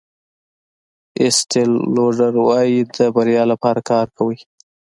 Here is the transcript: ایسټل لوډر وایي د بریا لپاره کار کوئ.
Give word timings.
ایسټل 1.21 1.69
لوډر 1.95 2.33
وایي 2.47 2.79
د 2.95 2.97
بریا 3.15 3.43
لپاره 3.51 3.79
کار 3.91 4.07
کوئ. 4.17 4.37